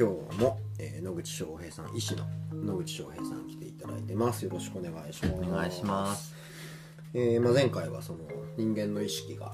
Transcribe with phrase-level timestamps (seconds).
[0.00, 4.46] 今日も、えー野口翔平さん医師の野口翔平さん来ていただいてます。
[4.46, 5.34] よろしくお願いします。
[5.34, 6.34] お願いします
[7.12, 8.20] えーまあ、前回はその
[8.56, 9.52] 人間の意識が、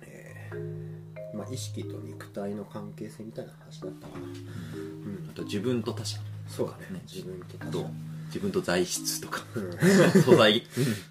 [0.00, 6.18] えーまあ、意識と肉体の関係性みたいな話だったかな、うん、あと自分と他者。
[6.48, 6.86] そうだね。
[6.90, 7.02] ね。
[7.06, 7.90] 自分と他と者
[8.26, 9.72] 自分と材質とかうん。
[10.20, 10.64] 素材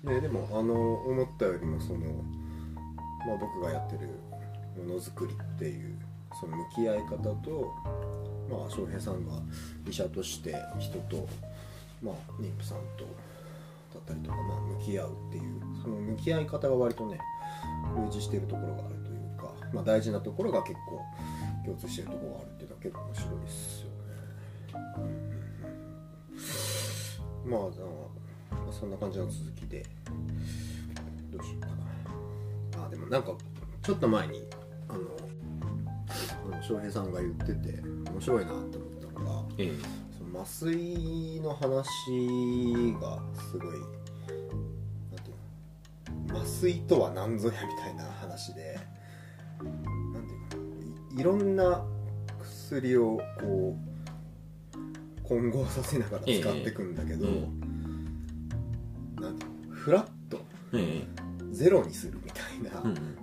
[0.03, 1.99] ね、でもあの思ったよりもその、
[3.25, 4.09] まあ、僕がやってる
[4.85, 5.97] ものづくりっていう
[6.37, 7.71] その向き合い方と
[8.59, 9.33] まあ翔平さんが
[9.87, 11.27] 医者として人と、
[12.01, 13.05] まあ、妊婦さんと
[13.93, 17.19] だったりとか、まあ、向き合うっていうその向き合い方が割とね
[17.97, 21.01] 類似してるところがあるというか、まあ、大事なところが結構
[21.65, 23.93] 共通しているところがあるっていうのは結構面白いですよね。
[24.97, 25.33] うん
[27.45, 27.67] まあま
[28.69, 29.85] あそんな感じの続きで
[31.31, 31.67] どうしようか
[32.77, 33.33] なあでもなんか
[33.81, 34.43] ちょっと前に
[34.87, 34.99] あの
[36.65, 39.71] 翔平さんが言ってて面白いなって思ったのがええ。
[40.17, 41.75] その麻酔の話
[43.01, 43.19] が
[43.51, 43.77] すごい
[46.31, 48.79] 麻酔とは何ぞやみたいな話で
[49.61, 51.85] なんていうのいいろんな
[52.41, 53.77] 薬をこ
[54.75, 59.21] う混合させながら使っていくんだけど、ええ。
[59.21, 60.41] なんていうのフラット
[60.73, 61.05] え
[61.51, 63.15] ゼロにするみたいえなうん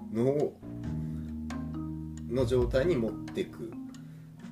[2.31, 3.65] の状態に持っていく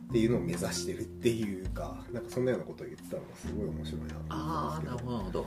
[0.09, 5.47] っていうのを目指してるっていうかなんかそんなようなことを言ってたのがすごい面白いなと思ったんほどなるほど。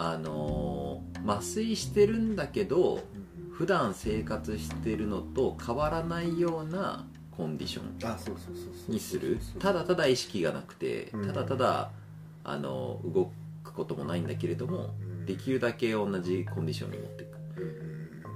[0.00, 7.06] あのー麻酔してるんだけどですけど、普段生活してるのと変わらないような
[7.36, 9.38] コンディションにする。
[9.58, 11.26] ただただ意識がなくてうん。
[11.26, 11.90] ただただ
[12.44, 13.32] あの動
[13.64, 15.26] くこともないんだけれどもうん。
[15.26, 17.27] できるだけ同じコンディションに持っていく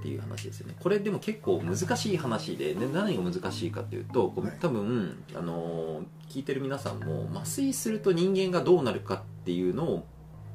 [0.02, 0.74] っていう話ですよね。
[0.80, 4.56] これでも結構難しい話で、ね、何が難しいかっていうとこうはい。
[4.60, 10.06] 多分、あのー聞いてる皆さんも麻酔すると人間がどうなるかっていうのを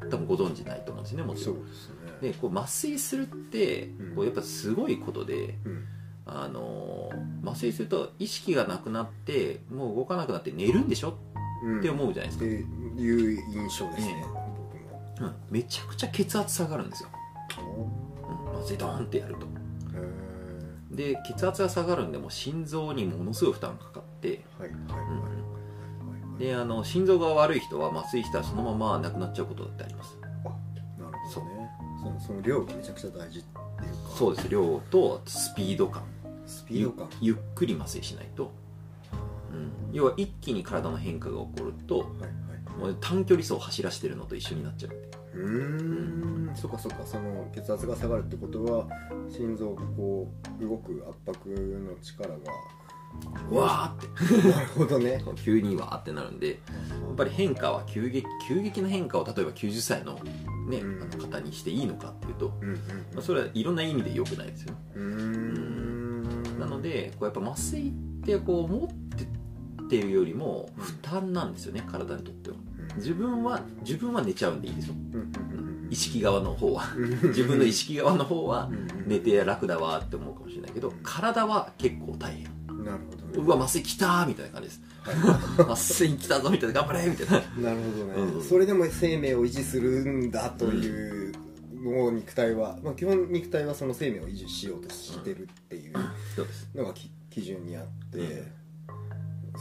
[0.09, 1.95] 多分ご存知ないと思うんですねもちろそうんですね。
[2.21, 4.15] でこう麻酔するってうん。
[4.15, 5.85] こうやっぱすごいことで、うん。
[6.25, 11.17] あのー麻酔すると意識がなくなってもう動かなくなって寝るんでしょ？
[11.63, 11.79] うん。
[11.79, 14.21] って思うじゃないですってか、いう印象ですね、ええ。
[14.23, 14.33] 僕
[15.21, 15.27] も。
[15.27, 15.35] うん。
[15.49, 17.09] めちゃくちゃ血圧下がるんですよ、
[18.57, 19.45] うん、麻酔ドーンってやると。
[19.45, 19.47] へ
[20.89, 24.45] で血圧が下がるんでもう心臓にものすごい負担かかって、
[26.39, 30.17] であの心臓が悪い人は麻酔したらそのまま亡くなっちゃうことだってあります。
[30.21, 31.69] あなるほどね。
[32.01, 34.15] そのその量がめちゃくちゃ大事っていうか。
[34.15, 34.49] そうです。
[34.49, 36.03] 量とスピード感。
[36.45, 37.09] スピード感。
[37.21, 38.51] ゆゆっくり麻酔しないと、
[39.51, 42.79] うん、要は一気に体の変化が起こるとはいはい。
[42.79, 44.91] もう短距離走を走らせてるのと一緒になっちゃう
[45.37, 46.55] うーん。
[46.55, 48.87] そっかそっかその血圧が下がるってことは
[49.29, 52.35] 心臓がこう動く圧迫の力が
[53.49, 54.47] うわーって。
[54.49, 55.23] なるほどね。
[55.43, 56.53] 急にわーってなるんでや
[57.13, 60.15] っぱり変化は急激急激な変化を例えば90歳の,、
[60.67, 61.01] ねうん。
[61.03, 62.81] あの方にしていいのかっていうと、うんうんま
[63.19, 64.75] あ、それはいろんな意味で良くないですよ。
[64.95, 65.03] うん。
[65.03, 66.59] うーん。
[66.59, 67.91] なのでこうやっぱ麻酔っ
[68.25, 69.27] てこう持って
[69.87, 72.56] っていうよりも負担なんですよね、体にとっては
[72.97, 74.95] 自分は自分は寝ちゃうんでいいですよ。
[75.13, 75.31] うん
[75.89, 76.83] 意識側の方は。
[76.95, 78.69] うん自分の意識側の方は
[79.05, 82.43] 寝て楽だわって思うかもしれないけど体は結構大変。
[82.83, 83.45] なるほどね。
[83.45, 84.81] うわ麻酔きたーみたいな感じです。
[85.01, 87.37] は 麻酔きたぞみたいな頑張れみたいな。
[87.37, 91.33] いなるほどね、うんそれでも生命を維持するんだという
[91.73, 95.93] のを肉体は、まあ、基本肉体はその生命を維持しようとしてるっていう
[96.75, 98.51] のがき基準にあって、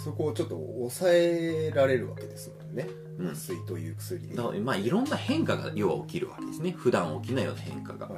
[0.03, 2.89] そこをちょっと抑えられるわけですもんね。
[3.01, 6.73] うん麻酔という薬に、だからまあいろんな変化が要は起きるわけですね。
[6.73, 8.11] 普段起きないような変化が。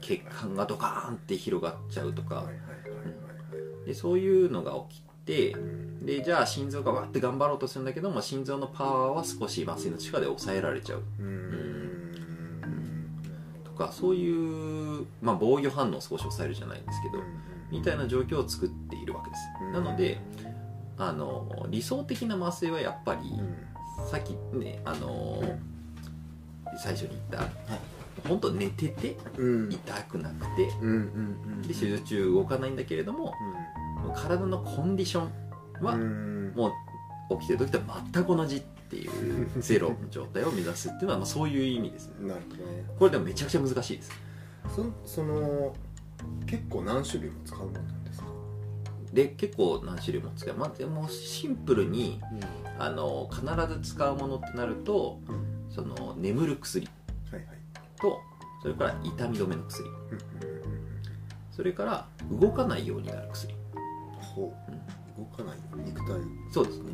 [0.00, 2.44] 血管がドカーンって広がっちゃうとか。
[3.86, 6.06] でそういうのが起きてうん。
[6.06, 11.02] でじゃあ心臓がわって頑張ろうとするんだけども心臓のパワーは少し麻酔の力で抑えられちゃう。
[11.18, 12.02] うーん。
[13.64, 17.22] とかそういう、まあ、防御反応を少し抑えるじゃないんですけど
[17.70, 19.42] みたいな状況を作っているわけです。
[19.62, 19.72] うん。
[19.72, 20.18] なので
[20.98, 23.71] あの理想的な麻酔はやっぱりうん
[24.10, 27.48] さっきねあのうん最初に言った
[28.28, 29.72] 本当寝ててうん。
[29.72, 30.98] 痛くなくてうんうんう
[31.58, 33.32] んで手術中動かないんだけれども
[34.14, 35.22] 体のコンディショ
[35.80, 36.52] ンはうん。
[36.54, 36.72] も
[37.30, 37.80] う起きてる時と
[38.12, 42.28] 全く同じっていうゼロの状態を目指すっていうのは まあそういう意味ですね。
[42.28, 42.84] なるほどね。
[42.98, 44.12] これでもめちゃくちゃ難しいです。
[44.74, 45.74] そその
[46.46, 48.01] 結構何種類も使うもんなん
[49.12, 50.54] で結構何種類も使う。
[50.54, 52.20] まあでもシンプルに
[52.78, 55.52] あの必ず使うものってなるとうん。
[55.70, 56.86] その眠る薬
[57.30, 57.46] はいはい。
[58.00, 58.20] と
[58.60, 59.88] それから痛み止めの薬。
[59.88, 59.96] うん
[61.54, 63.54] それから動かないようになる薬。
[64.18, 65.20] ほう。
[65.20, 65.58] 動かない。
[65.84, 66.18] 肉体。
[66.18, 66.92] いそうですね。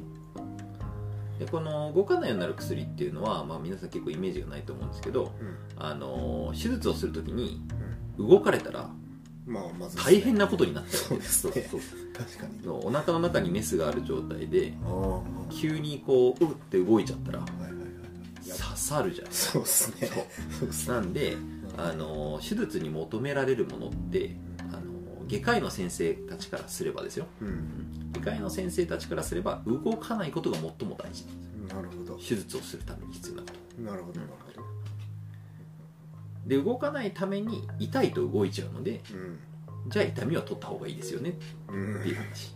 [1.39, 5.57] でこの動かないようになる薬っていうのは、まあ、皆さん結構イメージがないと思うんですけど、うん。
[5.77, 7.63] あの手術をするときに
[8.19, 8.91] 動かれたら
[9.49, 11.69] まあまず大変なことになっちゃそうですね。
[11.71, 11.81] そう
[12.17, 12.63] 確かに。
[12.63, 14.75] そうお腹の中にメスがある状態で
[15.51, 18.49] 急にこううって動いちゃったらいはいはいい。
[18.49, 19.33] や刺さるじゃない。
[19.33, 20.11] そうですね。
[20.59, 20.69] そう。
[20.69, 20.95] ですね。
[20.95, 21.37] なんで
[21.79, 24.81] あの手術に求められるものってあの
[25.29, 27.27] 外科医の先生たちからすればですよ。
[27.41, 28.11] うん。
[28.13, 31.11] 外科医の先生たちからすれば動かないことが最も大事。
[31.11, 32.15] なんですよなるほど。
[32.17, 33.83] 手術をするために必要なこと。
[33.83, 34.69] なるほどなるほど
[36.49, 39.39] で動かないために痛いと動いちゃうのでうん。
[39.87, 41.39] じゃあ痛みは取った方がいいですよね。
[41.69, 42.55] うんっていう話、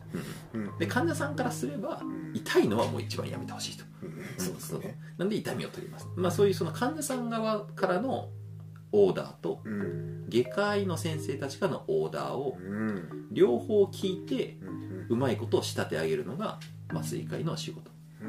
[0.79, 2.33] で患者さんからすればうん。
[2.35, 3.85] 痛いのはもう一番やめてほしいと。
[4.03, 4.25] うん。
[4.39, 4.99] そうですね。
[5.17, 8.29] なんで痛みを取ります、まあ、そういうその患者さん側からの
[8.93, 10.27] オーダーとうん。
[10.29, 13.29] 外科医の先生たちからのオーダーをうん。
[13.31, 14.59] 両方聞いて
[15.09, 16.59] うまいことを仕立て上げるのが
[16.91, 17.91] 麻酔科医の仕事。
[18.21, 18.25] う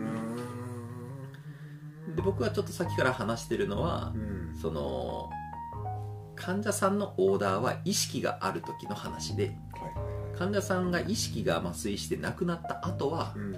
[2.12, 2.16] ん。
[2.16, 4.56] で僕はちょっとさっきから話してるのはうん。
[4.56, 5.30] その
[6.44, 13.56] 患者さんのオーダーは意識がある時の話ではい患者さんが意識が麻酔して亡くなった後はうん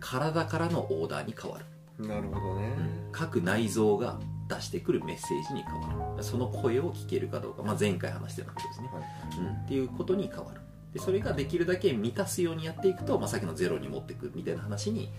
[0.00, 1.64] 体からのオーダーに変わる、
[1.98, 2.74] うんなるほどね。
[3.10, 4.18] 各内臓が
[4.48, 6.22] 出してくるメッセージに変わる。
[6.22, 10.60] その声を聞けるかどうか、まあ、前回話したようなことですね、はいうん、っていうことに変わる。
[10.92, 15.10] でそれができるだけ満たすようにやっていくと、まあ、さっきのゼロに持っていくみたいな話に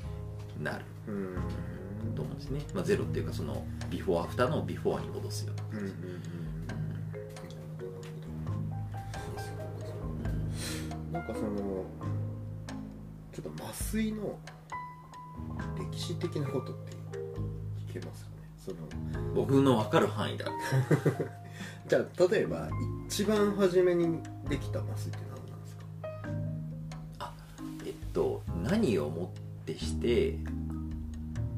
[0.62, 0.86] なる。
[1.08, 1.36] うん。
[2.16, 5.94] と思うんですね、まあ、ゼロっていうかそのビフォーアフターのビフォーに戻すようなうん
[11.18, 11.84] なんかその
[13.34, 14.38] ちょっと麻酔の
[15.92, 16.92] 歴史的なことって
[17.90, 18.38] 聞けますかね？
[18.64, 18.78] その
[19.34, 20.46] 僕の分かる範囲だ。
[21.90, 22.69] じゃあ例えば
[23.08, 25.75] 一番初めにできた麻酔って何なんです
[27.18, 27.34] か？
[27.86, 30.38] えっと何をもってして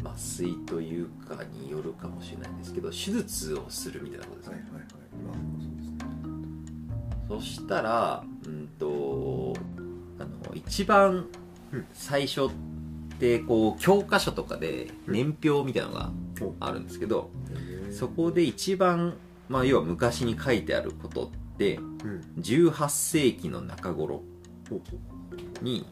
[0.06, 4.83] 麻酔というかによるかもしれないんですけど手術をするみたいなことですね、はいはい。
[5.25, 5.97] まあそうですね。
[7.27, 8.88] そしたらうんと
[10.55, 11.27] 一番
[11.71, 11.85] うん。
[11.93, 12.49] 最初っ
[13.19, 16.11] てこう教科書とかで年表みたいなのが
[16.41, 16.55] お。
[16.59, 17.29] あるんですけど
[17.91, 19.15] そこで一番、
[19.49, 22.23] まあ、要は昔に書いてあることってうん。
[22.39, 24.21] 18世紀の中頃
[25.61, 25.85] に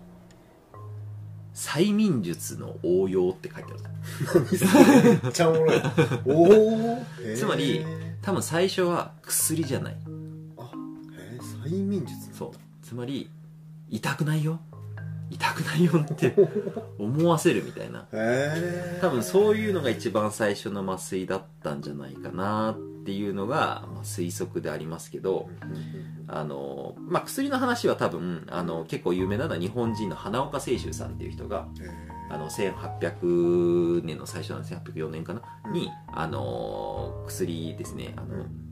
[1.53, 4.41] 催眠術の応用って書いてある。
[5.23, 5.81] めっちゃおもろい。
[6.25, 6.43] お
[6.93, 7.05] お
[7.35, 7.83] つまり
[8.21, 9.97] 多分最初は薬じゃない。
[10.57, 12.31] あへえ催眠術。
[12.31, 12.51] そう。
[12.83, 13.29] つまり
[13.89, 14.59] 痛くないよ。
[15.29, 16.33] 痛くないよって
[16.97, 18.07] 思わせるみたいな。
[19.01, 25.49] 多分そういうのが一番最初の麻酔だったんじゃないかなっていうのが、まあ、推測でありますけど
[26.27, 31.67] あの、まあ、薬の話は多分あの結構有名なのは日本人の花岡清舟さんっていう人が
[32.29, 38.13] あの1800年の最初なんです1804年かな、うんにあの薬ですね。
[38.15, 38.67] あの、うん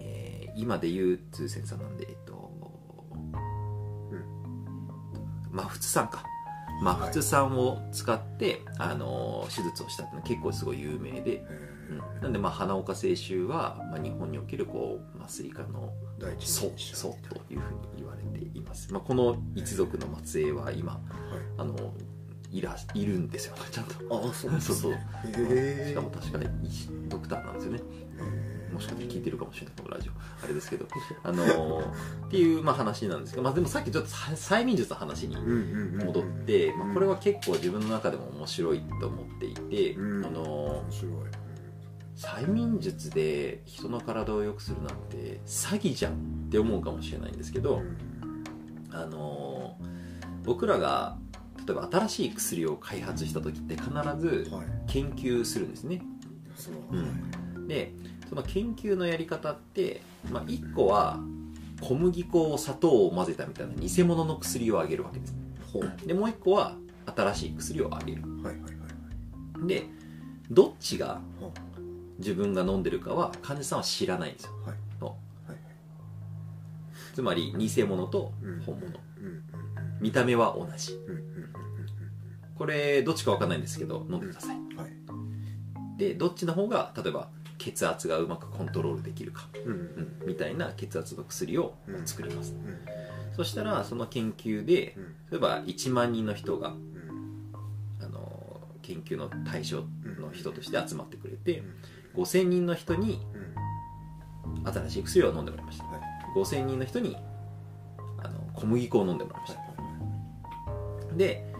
[0.00, 2.29] えー今で言う通線さんなんでえっと、
[5.50, 6.24] マフツ酸か。
[6.82, 11.44] マフツ酸を使って、あの手術をしたっていうのは結構すごい有名で、
[11.90, 12.22] うん。
[12.22, 21.02] なんでまあ花岡清舟は、まあ、日本におけるこう麻酔科の第一祖祖というふうに言われています、まあ、この一族の末裔は今はい。
[21.58, 21.92] あの
[22.52, 23.94] いらいるんですよちゃんと。
[24.10, 24.92] あ そうそうそう。
[24.92, 27.80] しかも確かに医師ドクターなんですよね
[28.72, 30.12] もしかして聞いてるかもしれないこのラジオ。
[30.44, 30.86] あれですけど。
[31.22, 40.26] あのーっていう、まあ、話なんですけど、まあ、でもさっきちょっとさ催眠術の話に戻って、まあ、これは結構自分の中でも面白いと思っていて、うん。
[40.26, 41.30] あのー
[42.16, 46.16] 催眠術で人の体を良くするなんて詐欺じゃんっ
[46.50, 47.96] て思うかもしれないんですけど、うん。
[48.90, 50.00] あのー
[50.44, 51.16] 僕らが
[51.66, 54.66] 例えば新しい薬を開発した時って必ずはい。
[54.86, 56.02] 研究するんですね。
[56.56, 57.10] そううんはい
[57.68, 57.94] で
[58.30, 61.18] その研究のやり方って、まあ、1個は
[61.80, 65.34] 小麦粉砂糖を混ぜたみたいな偽物の薬をあげるわけです。
[65.72, 66.06] ほう。
[66.06, 66.76] でもう1個は
[67.16, 68.22] 新しい薬をあげる。
[68.22, 68.70] はいはいはい
[69.66, 69.84] で
[70.50, 71.52] どっちがほ
[72.18, 74.52] 自分が飲んでるかは患者さんは知らないんですよ。
[74.64, 74.68] う。
[74.68, 75.08] はい
[75.48, 75.58] はい。
[77.14, 78.60] つまり偽物とうん。
[78.60, 78.86] 本物。
[79.18, 79.26] うん。
[79.26, 79.42] うん。
[80.00, 80.92] 見た目は同じ。
[80.92, 81.10] うん。
[81.10, 81.16] うん。
[81.16, 81.52] うん。
[82.56, 84.56] これどっちか分かんないんですけど飲んでください。
[84.56, 84.90] うんはい。
[85.98, 87.28] でどっちの方が例えば
[87.60, 89.72] 血圧がうまくコントロールできるか、うん。
[90.22, 92.78] うん、みたいな血圧の薬をうん作ります、うん。
[93.36, 95.04] そしたらその研究でうん。
[95.30, 97.52] 例えば1万人の人がうん。
[98.02, 99.84] あの研究の対象
[100.18, 101.62] の人として集まってくれて
[102.14, 102.22] うん。
[102.22, 104.72] 5000人の人にうん。
[104.72, 105.84] 新しい薬を飲んでもらいました。
[105.84, 106.00] はい。
[106.34, 107.16] 5000人の人に
[108.22, 111.08] あの小麦粉を飲んでもらいましはい。
[111.10, 111.52] たで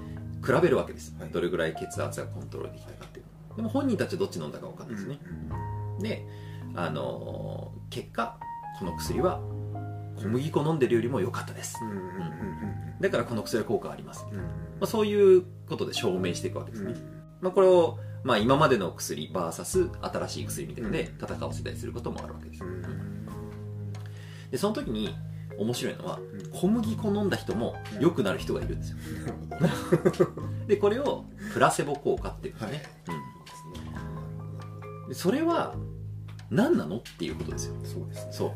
[0.45, 1.30] 比べるわけです、はい。
[1.30, 3.25] どれぐらい血圧がコントロールできたかっていう
[3.57, 5.19] でも本人たちはどっち飲んだか分かんないですね、
[6.00, 6.26] で
[6.75, 8.38] あのー結果
[8.78, 9.40] この薬は
[10.16, 11.76] 小麦粉飲んでるよりも良かったです。
[11.83, 12.50] うんうんうん
[13.00, 14.45] だからこの薬は効果あります、まうんうん。
[14.83, 16.95] あ、そういうことで証明していくわけですね、
[17.40, 23.26] まあ、これを、まあ、今までの薬 VS 新しい薬みたいなので戦わせたりすることもあるわけです、うん
[24.50, 25.14] でその時に
[25.57, 26.50] 面白いのはうん。
[26.50, 28.97] 小麦粉飲んだ人も良くなる人がいるんですよ。
[30.66, 33.39] でこれをプラセボ効果っていうんですね、うん、
[35.11, 35.75] でそれは
[36.50, 37.75] 何なのっていうことですよ。
[37.85, 38.33] そうですね。
[38.33, 38.52] そう。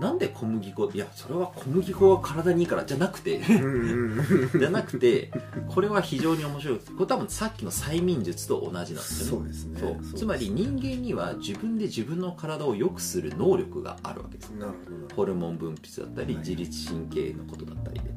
[0.00, 3.40] なんで小麦粉いやそれは小麦粉が体にいいからじゃなくて
[4.58, 5.30] じゃなくて
[5.68, 9.44] これは非常に面白いこれ多分さっきの催眠術と同じなんですよね。
[9.44, 9.80] そうですね。
[9.80, 10.18] そう。
[10.18, 14.50] つまり人間には自分で自分の体を良くする能力があるわけです。
[14.50, 15.14] なるほど。
[15.14, 18.12] ホルモン分泌だったりはい自律神経のことだったりで。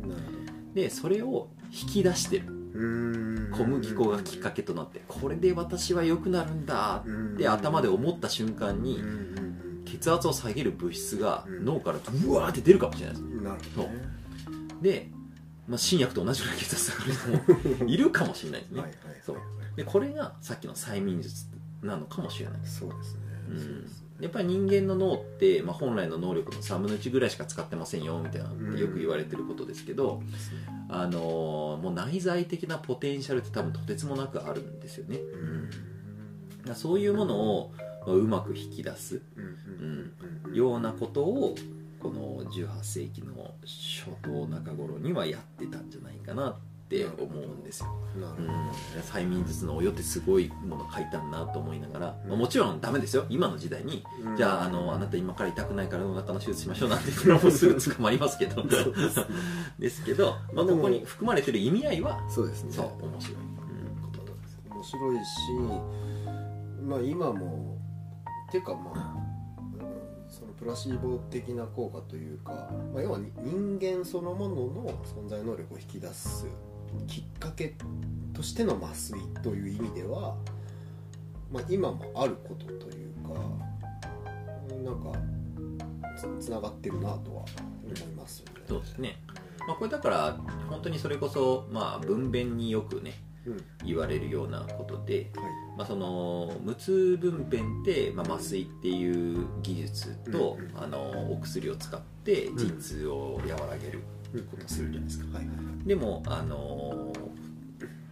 [0.74, 2.65] でそれを引き出してる
[3.52, 9.02] 小麦粉がきっかけとなってこれで私は良くなるんだって頭で思った瞬間に
[9.86, 11.66] 血圧を下げる物質がうん。
[11.66, 13.24] 脳からうわーって出るかもしれないです。
[13.24, 13.96] うんなるほどね。
[14.82, 15.10] で、
[15.68, 18.84] まあ、新薬と同じぐらい血圧下がる人も いるかもしれないですね、
[19.76, 21.48] でこれがさっきの催眠術
[21.82, 23.20] なのかもしれないそうですね。
[23.50, 24.24] うん。
[24.24, 30.22] やっぱり人間の脳って、まあ、本来の能力の3分の1ぐらいしか使ってませんよみたいなよく言われてることですけど、
[30.90, 35.18] あのーもう内在的なポテンシャルって多分とてつもなくあるんですよね、
[36.66, 36.76] うん。
[36.76, 37.74] そういうものを
[38.06, 39.22] まあうまく引き出す。
[39.36, 40.56] うん。
[40.56, 41.56] ようなことを
[42.00, 46.52] この18世紀の初頭中頃にはやってたんじゃないかな。
[46.52, 46.75] って
[47.20, 48.70] 思うんですよ、うん。
[49.02, 53.26] 催眠術のおよってすごいもの書いたんなと思いながら、まあもちろんダメですよ。
[53.30, 54.04] 今の時代に。
[54.24, 54.38] うん。
[54.38, 58.64] じゃああのあなた今から痛くないからお腹の手術しましょうなんて言ったらもうすぐ捕まりますけど。
[59.80, 62.72] ですけど、まあ、ここに含まれてる意味合いはそうですね。
[62.72, 63.56] そう面白い、うん
[64.76, 65.36] 面白いし
[66.84, 67.78] まあ今も
[68.52, 69.16] てかまあ
[69.80, 76.46] うんそのプラシーボ的な効果というか、まあ、要は人間そのものの存在能力を引き出す
[77.08, 77.76] きっかけ
[78.34, 80.36] としての麻酔という意味では、
[81.52, 83.34] まあ、今もあることというか
[84.84, 85.20] なんか
[86.40, 87.46] つつながってるなとは
[87.84, 88.62] 思いますよね。
[88.68, 89.18] そうですね、
[89.68, 90.38] まあ、これだから
[90.70, 93.14] 本当にそれこそ、まあ、分娩によくね
[93.46, 93.64] うん。
[93.86, 95.46] 言われるようなことで、はい。
[95.78, 100.84] まあ、その無痛分娩って、まあ、麻酔っていう技術と、うんうん。
[100.84, 104.04] あのお薬を使って陣痛を和らげる
[104.44, 105.48] ことをするじゃないですか、はい
[105.86, 107.14] でもあの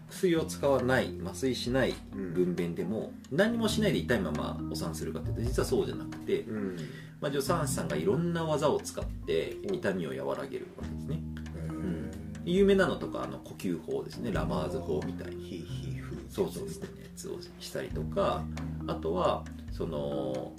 [0.09, 6.77] 薬を使わない麻酔しない分娩でも何もしないで痛いままお産するかっていうと実はそうじゃなくて、うん。
[7.19, 11.19] まあ、助産師さんがいろんな技を使って痛みを和らげるわけですね。
[11.65, 12.11] へー。
[12.45, 14.31] 有名なのとかあの呼吸法ですね。
[14.31, 15.65] ラマーズ法みたいに。
[16.29, 16.51] そう。
[16.51, 16.83] そうそう。
[16.83, 18.43] やつをしたりとか
[18.87, 20.51] あとはその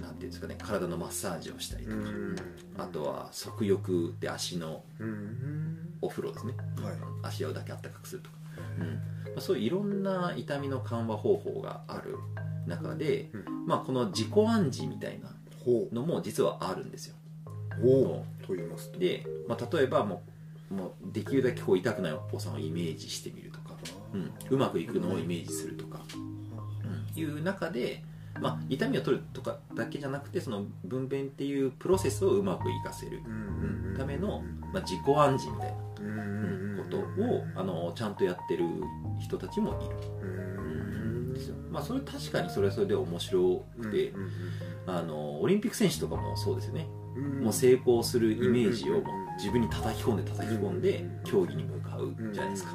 [0.00, 2.36] なんていうんですかね体のマッサージをしたりとか、うん。
[2.78, 5.94] あとは足浴で足のうん。
[6.02, 6.54] お風呂ですね。
[6.82, 6.94] はい。
[7.22, 8.36] 足をだけあったかくするとか、
[8.78, 8.86] うん。
[8.88, 8.94] ま
[9.38, 12.16] あ、そういういろんな痛みの緩和方法がある
[12.66, 15.30] 中で、うまあ、この自己暗示みたいな
[15.92, 17.16] のも実はあるんですよ。
[17.82, 18.46] ほう。
[18.46, 18.98] と言いますと。
[18.98, 20.30] で、まあ、例えばもう
[20.70, 23.74] もうできるだけこう痛くないお子さんをイメージしてみるとか、
[24.14, 28.04] うん、うまくいくのをイメージするとか、うん、いう中で、
[28.40, 38.64] まあ、痛みを取るとかだけじゃなくてその分娩っていうプロセスをうまく活かせるうんための、まあ、自己暗示みたいなうんことをあのちゃんとやってる
[39.20, 40.10] 人たちもいる。
[41.70, 44.12] まあ、それ確かにそれはそれで面白くて、
[44.86, 46.88] あのオリンピック選手とかもそうですよね、
[47.40, 49.02] もう成功するイメージを
[49.38, 52.70] 自分に叩き込んで叩き込んで競技に向かうじゃないですか、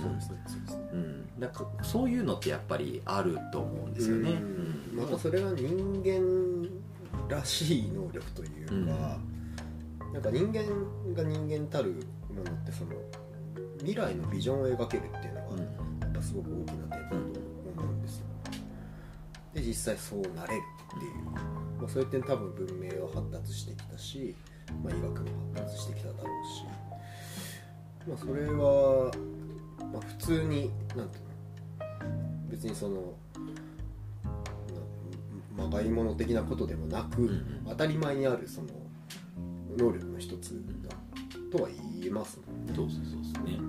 [0.00, 0.38] そうですね。
[0.46, 4.36] そうですねうん、だからそういうのってやっぱりあると思うんですよね、うん。
[4.36, 6.66] うんまたそれが人間
[7.28, 9.18] らしい能力というか、
[10.12, 10.62] なんか人間
[11.14, 11.94] が人間たる
[12.30, 12.92] ものってその
[13.78, 15.58] 未来のビジョンを描けるっていうのが、うん。
[16.00, 17.22] やっぱすごく大きな点だと思
[17.90, 18.26] うんですよ。
[19.52, 20.62] で実際そうなれる
[20.96, 21.12] っていう、
[21.80, 24.34] まあ、そういう点多分文明は発達してきたし、
[24.82, 26.64] まあ、医学も発達してきただろうし、
[28.08, 29.10] まあ、それは、
[29.92, 31.25] まあ、普通になんていうの？
[32.50, 33.14] 別にその
[35.56, 37.62] なまがいもの的なことでもなく、うんうん。
[37.68, 38.68] 当たり前にあるその
[39.76, 40.96] 能力の一つだ
[41.50, 42.72] とは言えますもんね。
[42.74, 43.60] そうそうそうですね。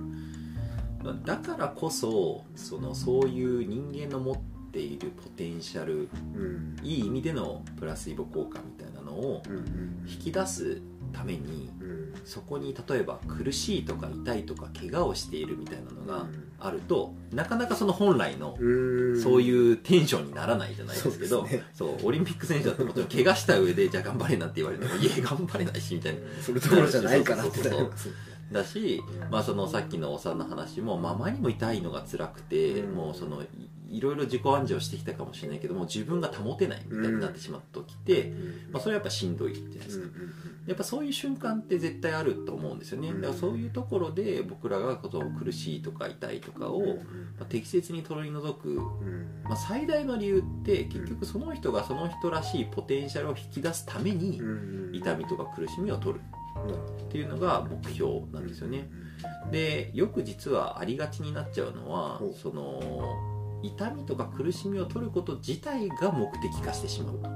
[1.24, 4.36] だからこそそのそういう人間の持っ
[4.72, 6.76] ているポテンシャルうん。
[6.82, 10.82] いい意味でのプラスイボ効果みたいなのをうんうん引き出す
[11.12, 12.14] ためにうん。
[12.24, 16.26] そこに例えば苦しいとか痛いとか怪我をしているみたいなのが
[16.60, 19.22] あるとなかなかその本来のうん。
[19.22, 21.98] そういうテンションにならないじゃないですけど、そうね。
[22.02, 26.20] オリンピック選手だってもちろん怪我した上でじゃあ頑張れなんて言われても いえ頑張れないしみたいな。
[26.42, 27.60] それどころじゃないからって。
[28.50, 32.94] だし、まあ、そのさっきのおさんの話も、まあ、前にも痛いのが辛くて、うん。
[32.94, 33.42] もうその
[33.88, 38.32] いいろいろ自己暗示をしてきたかもしれないけども自分が保てないみたいになってしまった時って、
[38.70, 40.08] まあ、それはやっぱしんどいじゃないですか、
[40.66, 43.08] やっぱそういう瞬間って絶対あると思うんですよね。
[43.08, 46.92] うんだからそういうところで僕らがこの苦しいとか痛いとかを、ま
[47.42, 48.80] あ、適切に取り除く、
[49.44, 54.40] まあ、最大の理由って結局その人がその人らしいポテンシャルを引き出すために
[54.92, 56.20] 痛みとか苦しみを取る。
[56.66, 58.88] っていうのが目標なんですよね。
[59.50, 63.27] でよく実はありがちになっちゃうのはその
[63.62, 67.28] 痛みとか苦しみを取ること自体が目的化してしまうと、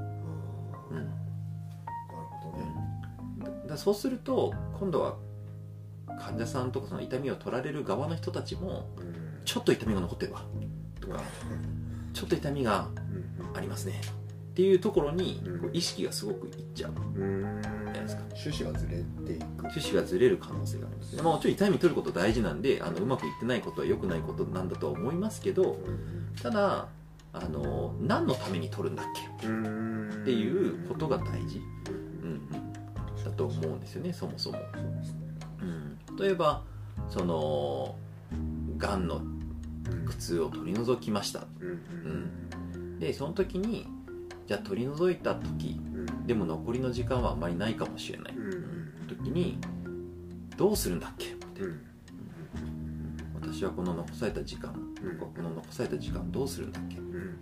[3.71, 5.17] うん、そうすると今度は
[6.21, 8.89] 患者さんとかその痛みを取られる側の人たちも
[9.45, 10.45] ちょっと痛みが残ってるわ。
[11.01, 11.21] とか
[12.13, 12.89] ちょっと痛みが
[13.55, 14.01] ありますね
[14.53, 15.61] っていうところにうん。
[15.61, 16.93] こう意識がすごくいっちゃう。
[16.93, 17.61] うん。
[17.63, 19.47] ないですか趣旨がずれていく。
[19.61, 25.79] 趣旨がずれる可能性がありますね、まあ、もちろん痛み取ること大事なんであのうまくいってないことは良くないことなんだとは思いますけど
[26.43, 26.89] ただ
[27.33, 29.07] あの何のために取るんだっ
[29.41, 29.47] け？
[29.47, 31.63] うんっていうことが大事、
[32.23, 35.19] うんうん、だと思うんですよねそもそも、そうですね。
[36.11, 36.63] うん、例えば
[37.09, 37.97] その
[38.77, 39.09] がん。
[39.09, 39.23] の
[40.07, 41.45] 苦痛を取り除きました。
[41.61, 42.99] うん。
[42.99, 43.87] でその時に
[44.47, 46.27] じゃあ取り除いた時うん。
[46.27, 48.35] でも残りの時間はあんまりないかもしれない。
[49.09, 49.59] 時に
[50.57, 51.33] どうするんだっけ？
[51.33, 51.63] って。
[51.63, 51.81] うん。
[53.41, 54.73] 私はこの残された時間
[55.03, 55.19] うん。
[55.19, 56.97] この残された時間どうするんだっけ？
[56.97, 57.39] っうん。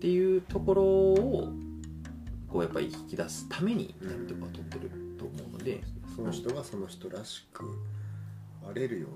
[0.00, 1.52] ていうところを
[2.48, 5.82] こうやっぱり引き出すために痛みとかを取ってると思うので。
[6.16, 7.64] その人がその人らしく
[8.68, 9.06] あれるよ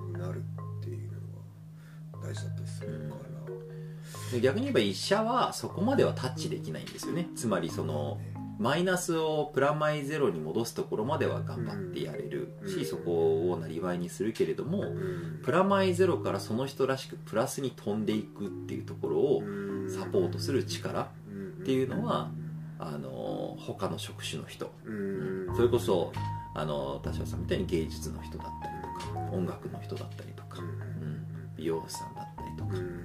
[0.00, 0.42] うになる
[0.80, 3.31] っていうのが大事だったりするから、で
[4.40, 7.28] 逆に言えば医者はそこまではタッチできないんですよね。
[7.34, 8.18] つまりその
[8.58, 12.52] マイナスをプラマイゼロに戻すところまでは頑張ってやれる。
[12.66, 12.84] し、うん。
[12.84, 15.40] そこをなりわいにするけれども、うん。
[15.42, 19.42] プラマイゼロからその人らしくプラスに飛んでいくっていうところを
[19.88, 22.30] サポートする力っていうのは
[22.78, 25.56] あの他の職種の人、うん。
[25.56, 26.12] それこそ
[26.54, 31.26] あの田代さんみたいに芸術の人だったりとか音楽の人だったりとか、うん。
[31.56, 33.01] 美容師さんだったりとか、うん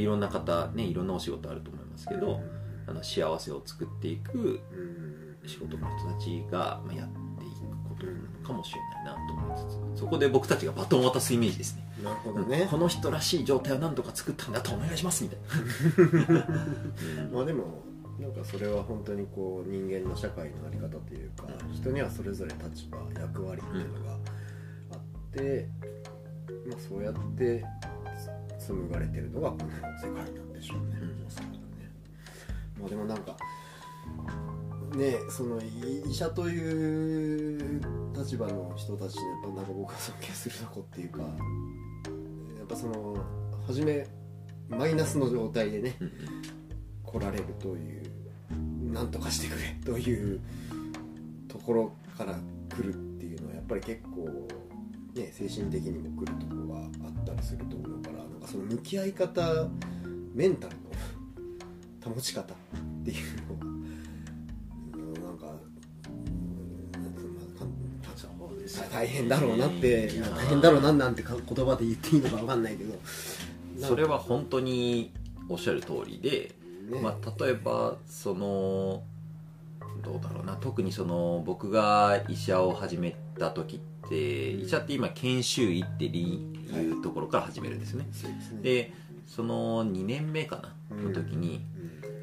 [0.00, 2.40] いろんな方ねいろんなお仕事あると思いますけど、
[2.86, 4.60] あの幸せを作っていく
[5.46, 11.84] 仕事の人たちがまあやっていくことなのかもしれないなと思いつつそこで僕たちがバトンを渡すイメージですね。
[12.02, 12.66] なるほどね。
[12.70, 15.38] この人らしい状態を何とか作ったんだとお願いしますみたい
[16.34, 16.46] な、
[17.24, 17.32] うん。
[17.32, 17.82] まあでも
[18.18, 24.12] なんかそれは本当にこう人間の社会のあり方というか人にはそれぞれ立場役割っていうのが
[24.92, 25.00] あっ
[25.32, 25.68] て、
[26.68, 27.93] まあ、そうやってつ
[28.66, 31.26] 紡がれてるのがこの世界なんでしょうね、うん。
[31.26, 31.58] おそらくね。
[32.80, 33.36] まあでもなんか
[34.96, 37.80] ねそのい医者という
[38.16, 41.26] 立場の人たちにやっぱなんか僕は尊敬するとこっていうかや
[42.64, 43.16] っぱその
[43.66, 44.06] 初め
[44.68, 46.12] マイナスの状態でねうん
[47.14, 48.02] 来られるという
[48.92, 50.40] 何とかしてくれという
[51.46, 52.34] ところから
[52.76, 54.48] 来るっていうのはやっぱり結構、
[55.14, 59.68] ね、精神的にも来るところがあったりすると思うからなんかその向き合い方
[60.34, 60.74] メンタル
[62.04, 62.56] の保ち方っ
[63.04, 63.66] ていうのが
[64.96, 65.54] うんなんか
[68.92, 72.94] 大変だろうなって大変だろうななんてか言葉で言っていいのか分かんないけど
[73.86, 75.12] それは本当に
[75.48, 76.54] おっしゃる通りで、
[76.90, 77.00] ね。
[77.00, 79.02] まあ、例えばその
[80.02, 88.92] どうだろうな特にその僕が医者を始めた時って医者って今研修医っていうところから始めるんですよね、そうで
[89.26, 90.56] その2年目か
[90.90, 91.64] なの時に、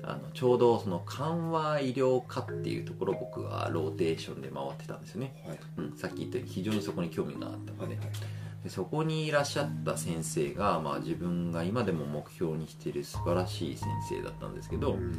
[0.04, 5.60] あのちょうどその緩和医療科っていうところを僕はローテーションで回ってたんですよね、はい。
[5.78, 8.08] うん、さっき言ったように非常にそこに興味があったので,、はいはい。
[8.64, 15.12] でそこにいらっしゃった先生が、まあ、自分が今でも目標にしている素晴らしい先生だったんですけど、うん。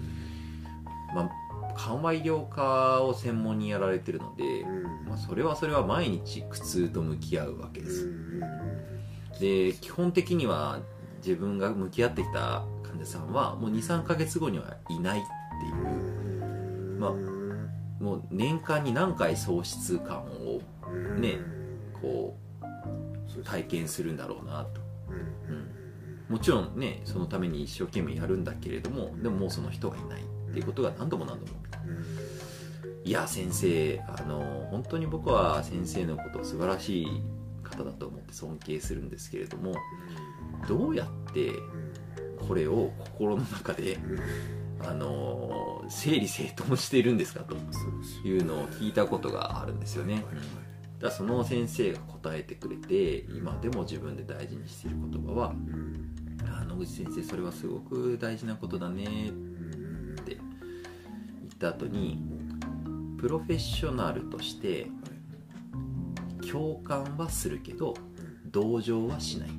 [1.15, 1.31] まあ、
[1.77, 4.65] 緩和医療科を専門にやられてるので、
[5.09, 8.11] まあ、それはそれは毎日苦痛と向き合うわけです、
[9.41, 10.81] で基本的には
[11.19, 16.13] 自分が向き合ってきた患者さんはもう23ヶ月後にはいないっていう。
[16.99, 17.43] まあ
[18.03, 20.61] もう年間に何回喪失感を
[21.21, 21.39] ね
[22.01, 22.37] こ
[23.37, 31.59] う体験するんだろうなと、うん、もちろんねそのために一生懸命やるんだけれどもでももうその人がいないっていうことが何度も何度も。
[33.05, 37.07] いや先生あの本当に僕は先生のこと素晴らしい
[37.65, 39.75] 方だと思って尊敬するんですけれども
[40.69, 41.53] どうやって
[42.47, 43.99] これを心の中で
[44.79, 47.57] あの整理整頓しているんですかと
[48.25, 50.25] いうのを聞いたことがあるんですよね。
[51.01, 55.55] だその先生が答えてくれて今でも自分で大事にしている言葉は
[56.61, 59.52] 「あ野口先生それはすごく大事なことだね」っ
[61.69, 62.19] った後に
[63.19, 64.89] プロフェッショナルとして
[66.51, 67.95] 共感はするけど
[68.51, 69.49] 同情はしない。
[69.49, 69.53] っ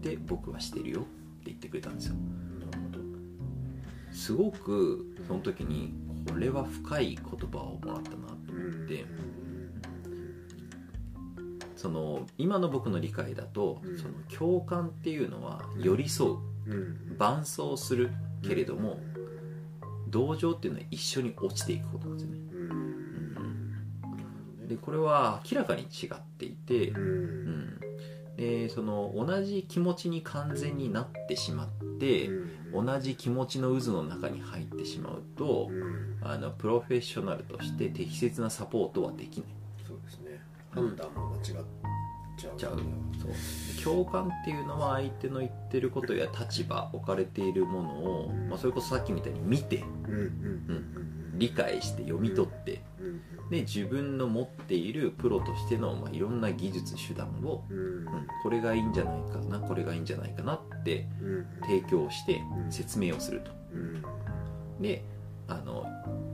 [0.00, 1.00] て僕はしてるよ。
[1.00, 1.08] って
[1.46, 2.14] 言ってくれたんですよ。
[4.12, 5.94] すごくその時に
[6.28, 9.06] これは深い言葉をもらったなと思って。
[11.76, 16.36] その今の僕の理解だとその共感っていうのは寄り添う。
[17.16, 18.10] 伴走する
[18.42, 18.98] けれども
[20.08, 22.36] 同情っていうのは一緒に落ちていくことなんですよね。
[24.68, 27.78] でこれは明らかに違っていて、うん、
[28.36, 31.68] でその同じ気持ちに完全になってしまっ
[32.00, 32.28] て、
[32.72, 35.70] 同じ気持ちの渦の中に入ってしまうと、
[36.20, 39.46] あのプロフェッショナルとして適切なサポートはできない。
[39.86, 40.40] そうですね。
[40.70, 42.56] 判断も間違っちゃう。
[42.56, 42.72] ちゃう。
[43.20, 43.30] そう
[43.86, 53.20] 共感っていうのは相手の言ってることや立場置かれているものを、まあ、それこそさっきみたいに見てうん理解して読み取ってうん
[53.50, 57.78] で自分の持っているプロとしての、まあ、いろんな技術手段を、うん。
[57.78, 58.06] うん、
[58.42, 62.72] これがいいんじゃないかなこれがいいんじゃないかなってうん提供してうん。
[62.72, 63.52] 説明をすると。
[63.72, 64.02] うん。
[64.82, 65.04] で
[65.46, 65.86] あの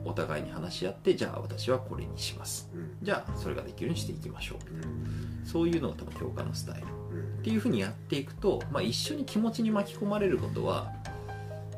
[0.05, 2.71] お互いに話し合ってじゃあ私はこれにします。
[2.73, 2.97] うん。
[3.03, 4.57] じゃあそれができるようにしていきましょう。
[4.73, 5.45] うん。
[5.45, 6.87] そういうのが多分評価のスタイル。
[6.87, 7.02] うん
[7.43, 10.93] っていうふうにやっていくと、まあ、一緒に気持ちに巻き込まれることは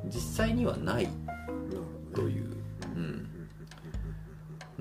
[0.06, 1.10] 実際にはない
[2.14, 2.54] という、
[2.96, 3.28] うん、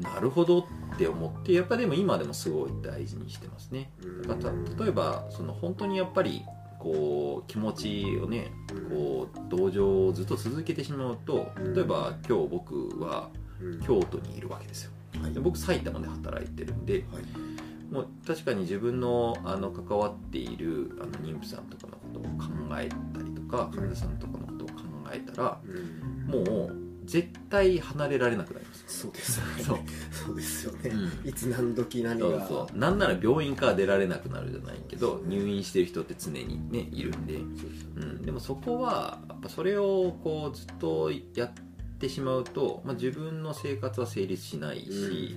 [0.03, 0.65] なるほどっ
[0.99, 3.91] て思ってやっぱでも今でもすごい大事にしてますね。
[4.29, 6.43] だからた例えばその本当にやっぱり
[6.79, 8.53] こう気持ちをね
[8.91, 13.81] こう同情をずっと続けてしまうと例えば今日僕はうん。
[13.81, 14.91] 京都にいるわけですよ。
[15.23, 15.33] はい。
[15.33, 17.54] で僕埼玉で働いてるんではい
[17.95, 24.75] もう確かに自分のあの関わっているあの妊婦さんとかのことを考えたりとか患者さんとかのことを考
[25.13, 26.15] えたらうん。
[26.27, 28.85] もう絶対離れられなくなります。
[28.89, 29.63] そうですよね。
[29.63, 29.79] そう。
[30.27, 30.91] そうですよね。
[30.91, 31.29] うん。
[31.29, 32.79] いつ何時何そうがそう。
[32.79, 41.53] なんなら病院から出られなくなるじゃないけど入院してる人って常にねいるんで、そうん、でもそこはやっぱそれをこうずっとやっ
[42.01, 45.37] てしまうと、まあ、自分の生活は成立しないし、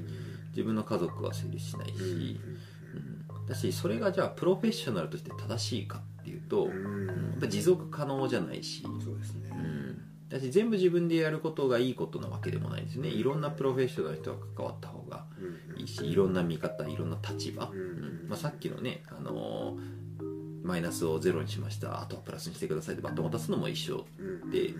[0.57, 2.37] 自分の家族は成立しないし、うんうん
[3.47, 7.05] だしそれがじゃあプロフェッショナルとして正しいかっていうと、ううん。
[7.05, 9.49] んやっぱ持続可能じゃないし、そうですね。
[9.53, 13.07] うん、だし全部自分でやることがいいことなわけでもないですね。
[13.07, 18.25] いろんなプロフェッショナルの人が関わった方がうんいいしいろんな見方いろんな立場、うんうん。
[18.27, 19.96] まあ、さっきのね、あのー
[20.67, 22.01] マイナスをゼロにしました。
[22.01, 23.01] あとはプラスにしてくださいって。
[23.01, 24.51] バトンを渡すのも一緒、うん。
[24.51, 24.73] で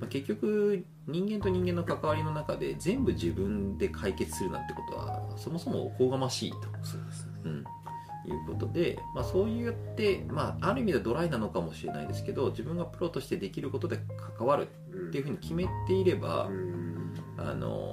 [0.00, 7.32] まあ、結局人間と人間の関わりの中で全部自分で解決するなんてことはそもそもおこがましいと、そうですね。
[7.44, 13.98] うん、いうことで、まあ、そうやって、まあ、ある意味ではドライなのかもしれないですけど自分がプロとしてできることで
[14.36, 14.68] 関わる
[15.08, 17.14] っていうふうに決めていれば、うん。
[17.36, 17.83] あの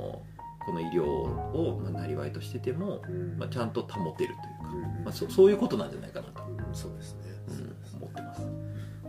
[0.66, 3.38] この医療を、まあ、なりわいとしてても、うん。
[3.38, 5.04] まあ、ちゃんと保てるというか、うん。
[5.04, 6.76] まあ、そそういうことなんじゃないかなと、うん。
[6.76, 7.22] そうですね。
[7.48, 7.72] うん
[8.02, 8.42] 思ってます。
[8.42, 8.52] そう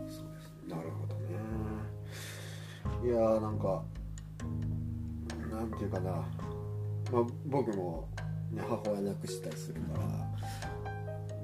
[0.03, 0.23] です
[0.67, 1.21] なるほどね。
[3.03, 3.83] いやーなんか
[5.51, 8.07] なんていうかな、まあ、僕も、
[8.51, 9.99] ね、母親亡くしたりするから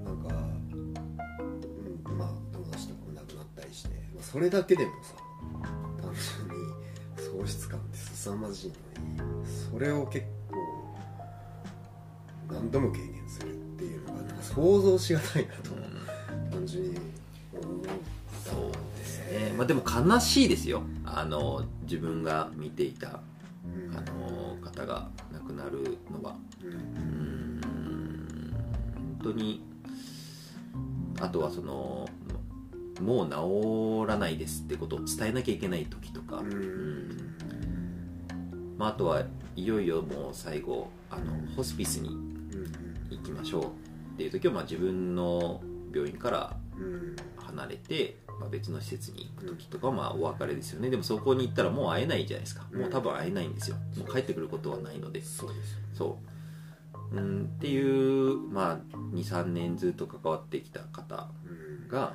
[0.04, 0.36] なんか、
[2.10, 5.16] うん、まあ友達とかも亡くなったりして、まあ、それだけでもさ
[6.02, 8.72] 単純に喪失感って凄まじい
[9.18, 10.56] のにそれを結構
[12.54, 15.72] 何度も経験するっていうのが想像しがたいなと、
[16.52, 17.00] 単純に
[17.54, 17.86] 思っ
[18.44, 20.82] たそうですね、まあ、でも悲しいですよ。
[21.06, 23.22] あの自分が見ていた
[23.64, 26.36] うんあの方が亡くなるのは。
[26.62, 27.62] うんうん。
[29.22, 29.64] 本当に
[31.22, 32.06] あとはその
[33.02, 37.29] もう治らないですってことを伝えなきゃいけない時とか、うん。
[38.80, 39.24] まあ、あとは
[39.56, 42.18] いよいよもう最後あのホスピスに
[43.12, 43.66] 行きましょう。
[43.66, 43.68] っ
[44.18, 45.62] ていう時は、まあ、自分の
[45.94, 47.16] 病院からうん。
[47.50, 50.90] 離れて、まあ、別の施設に行く時とかはまあお別れですよね。
[50.90, 52.66] でもそこに行ったらもう会えないじゃないですか。
[52.74, 53.76] もう多分会えないんですよ。
[53.98, 55.22] もう帰ってくることはないので。
[55.24, 56.18] そうですよそ
[57.12, 61.88] う、うん、っていう、まあ、23年ずっと関わってきた方うん。
[61.88, 62.14] が、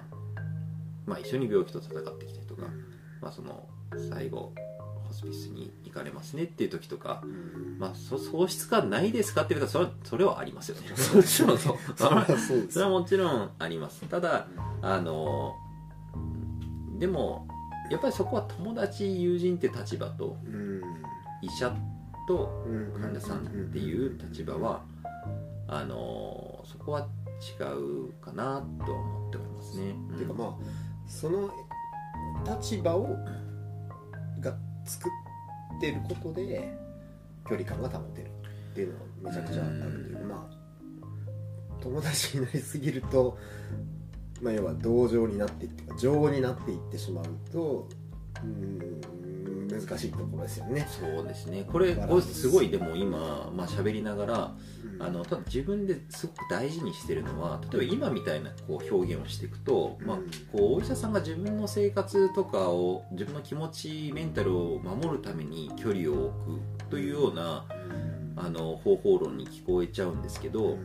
[1.07, 2.85] まあ、一緒に病気と戦ってきたりとか、うん。
[3.21, 3.69] まあ、その
[4.09, 4.74] 最後ホ
[5.15, 7.79] スピスに行かれますねっていう時とか、うん。
[7.79, 10.89] まあ、そ喪失感ないですかって言うとそれはそれはありますよね。
[10.97, 12.27] そうですよねそうそりゃ
[12.71, 14.03] それはもちろんあります。
[14.09, 14.47] ただ
[14.83, 15.55] あの
[16.99, 17.47] でも
[17.91, 20.83] やっぱりそこは友達友人って立場とうん。
[21.43, 21.75] 医者
[22.27, 24.83] とうん患者さんっていう立場は
[25.69, 27.09] あのそこは
[27.61, 29.91] 違うかなとは思っておりますね。
[30.15, 30.55] っていうかまあ
[31.07, 31.51] その
[32.47, 33.19] 立場をが
[34.85, 36.73] 作ってることで
[37.49, 38.31] 距離感が保てる
[38.73, 40.17] っていうのはめちゃくちゃあるという。
[40.17, 40.65] かまあ
[41.81, 43.37] 友達になりすぎると、
[44.41, 47.89] まあ、要は同情になっていって情になっていってしまうと
[48.43, 49.01] うん
[49.81, 50.87] 難しいところですよね。
[50.91, 51.65] そうですね。
[51.71, 55.03] これすごいでも今まあ喋りながらうん。
[55.03, 67.65] あのただ自分ですごく大事にしてるのは例えば今みたいなこう表現をしていくと、まあうん、こうお医者さんが自分の生活とかを自分の気持ちメンタルを守るために距離を置くというような
[68.37, 70.79] あの方法論に聞こえちゃうんですけど、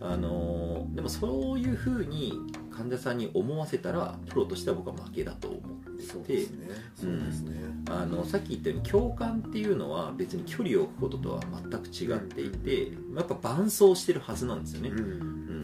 [0.00, 2.32] あのでもそういうふうに
[2.70, 5.60] 患者さんに思わせたらプロとしては僕は負けだと思っ
[6.00, 6.68] そうですね。
[6.94, 7.56] そうですね。
[7.90, 14.90] あのさっき言ったように共感っていうのは別に距離を置くこととは全く違っていて、やっぱ伴走してるはずなんですよね。
[14.90, 15.02] うんう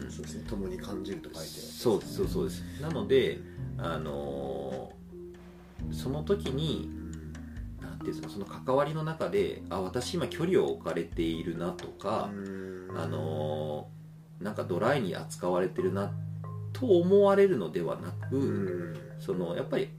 [0.05, 0.45] んそうですね。
[0.49, 1.47] 共に感じると書いてある。
[1.49, 3.39] そうですそうそうですなので
[3.77, 4.91] あの
[5.91, 6.89] その時に
[7.81, 12.29] なんていうんですかその関わりの中であ私今距離を置かれているなとか、
[12.95, 13.87] あの
[14.39, 16.11] なんかドライに扱われてるな
[16.73, 18.45] と思われるのではなく、う
[18.91, 19.89] んそのやっぱり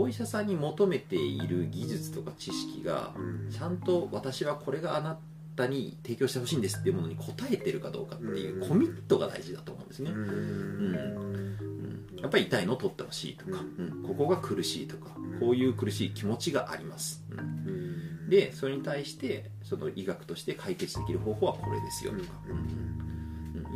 [0.00, 3.50] お医者さんに求めている技術とか知識がうん。
[3.50, 5.18] ちゃんと私はこれがあな
[5.56, 8.68] たに提供してほしいんですっていうものに応えてるかどうかっていううん。
[8.68, 10.18] コミットが大事だと思うんですね、うん。
[10.18, 12.20] うん。
[12.20, 14.02] やっぱり痛いのを取ってほしいとか、ううん。
[14.02, 15.40] ここが苦しいとかうん。
[15.40, 17.38] こういう苦しい気持ちがあります、うん。
[17.38, 18.30] うん。
[18.30, 22.56] でそれに対してその医学として解決できる方法はこれですよとか、うん。
[22.56, 22.94] うん。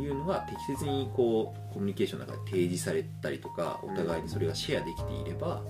[0.01, 5.61] いうのが適切にこうコミュニケーションの中で提示されたりとかお互いにそれがシェアできていれば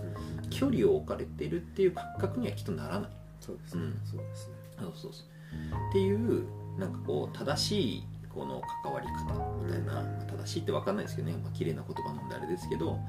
[0.50, 3.10] 距離を置かれているっていう感覚にはきっとならない。
[3.40, 3.84] そうですね。
[3.84, 4.00] うん。
[4.06, 4.56] そうですね。
[4.80, 5.90] そうそうそう。
[5.90, 6.46] っていう
[6.78, 9.34] なんかこう正しいこの関わり方
[9.66, 10.04] みたいな、まあ
[10.38, 13.00] 正しいって分かんないですけどね、まあ綺麗な言葉なんであれですけど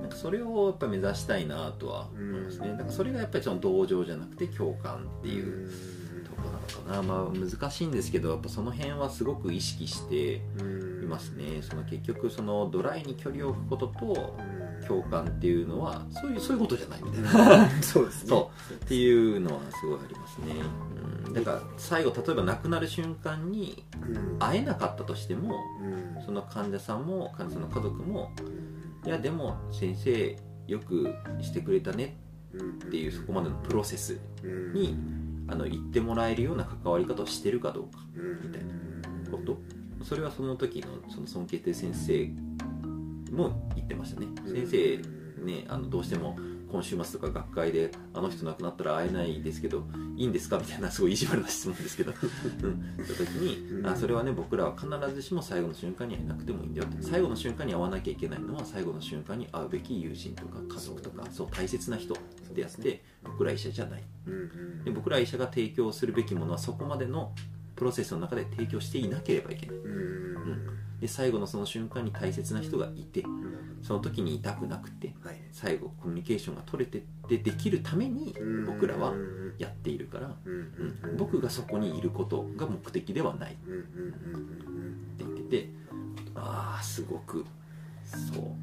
[0.00, 2.76] なんかそれをやっぱ目指したいなとは思いますね、うん。
[2.78, 5.70] だからそれがやっぱりその同情じゃなくて共感っていう
[6.24, 10.36] ところなのかな、まあ難しいんですけどやっぱその辺はすごく意識して
[11.02, 11.60] いますね。
[11.60, 14.36] その結局そのドライに距離を置くことと
[14.86, 17.70] 共感っていうのはそういうそういうことじゃないみたいな。
[17.82, 18.28] そうですね。
[18.28, 18.74] そう。
[18.74, 20.54] っていうのはすごいありますね、
[21.26, 24.38] うん、だから最後例えば亡くなる瞬間にうん。
[24.38, 25.56] 会えなかったとしても
[26.16, 26.24] うん。
[26.24, 28.30] その患者さんも患者さんの家族も
[29.04, 32.16] いやでも先生よくしてくれたね
[32.86, 34.18] っていうそこまでのプロセス
[34.74, 34.96] に
[35.48, 37.98] あの言ってもらえるような関わり方をしてるかどうか
[38.42, 39.58] みたいなこと。
[40.04, 42.28] それはその時のその尊敬って先生
[43.32, 44.26] も言ってましたね。
[44.46, 44.98] 先生
[45.44, 46.36] ねあのどうしても
[46.70, 49.84] 今週末とか学会であの人亡くなったら会えないですけど
[50.16, 50.58] いいんですか？
[50.58, 53.86] みたいなすごい意地悪な質問ですけど、 うん、その時に、うん。
[53.86, 57.02] あそれはね僕らは必ずしも最後の瞬間にはいなくてもいいんだよって。
[57.02, 62.14] 最後の瞬間に会わなきゃいけないのは最後の瞬間に会うべき友人とか家族とかそう大切な人
[62.54, 64.02] であって僕ら医者じゃない。
[64.84, 67.34] で僕ら医者が提供するべきものはそこまでの
[67.76, 69.76] プロセスの中で提供していなければいけない
[71.02, 73.24] で最後のその瞬間に大切な人がいて
[73.82, 75.36] その時に痛くなくてはい。
[75.50, 78.32] 最後コミュニケーションが取れてってできるために
[78.64, 79.12] 僕らは
[79.58, 81.16] やっているから、うん。
[81.18, 83.54] 僕がそこにいることが目的ではない。
[83.54, 83.64] って
[85.18, 85.68] 言ってて
[86.36, 87.44] ああすごく。
[88.04, 88.22] そう。
[88.24, 88.56] そうなんだ。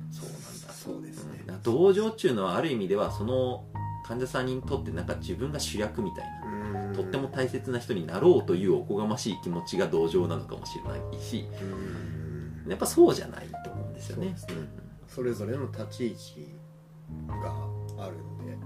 [0.73, 1.43] そうですね。
[1.45, 1.61] うん。
[1.61, 3.65] 同情っていうのはある意味ではその
[4.07, 11.47] 患者さんにとってなんか自分が主役みたいなとっても大切な人になろうというおこがましい気持ちが同情なのかもしれないし
[12.67, 14.33] やっぱそうじゃないと思うんですよね。
[14.35, 14.53] そね。
[15.07, 16.55] それぞれの立ち位置
[17.27, 18.57] があるので、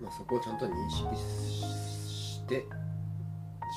[0.00, 2.64] まあ、そこをちゃんと認識して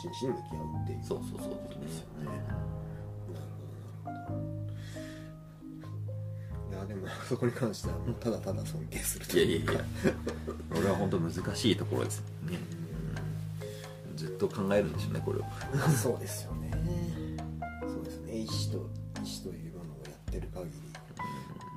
[0.02, 1.04] 真摯に向き合うっていう。
[1.04, 1.50] そうそうそう
[1.82, 2.26] ですよね。
[2.26, 3.46] なる
[4.06, 4.42] ほどなるほど。
[6.76, 9.74] いやでもそこに関してはもうただただ尊敬するというか。
[9.74, 10.22] いやいやいや。
[10.74, 12.58] これは本当難しいところですね、
[14.10, 16.61] うん、ずっと考えるんでしょうねこれをまあそうですよね
[18.52, 18.90] 医師と
[19.24, 20.72] 医師というものをやってる限り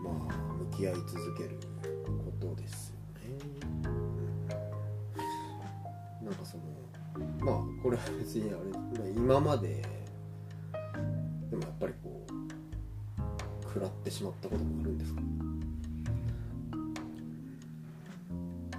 [0.02, 0.32] まあ
[0.70, 1.50] 向き合い続ける
[2.02, 3.38] ことですよね、
[6.20, 6.64] うん、なんかその
[7.38, 8.58] まあこれは別にあれ、
[8.98, 9.84] まあ、今まで
[11.48, 12.32] でもやっぱりこう
[13.62, 15.20] 食らってしまったこともあるんですか？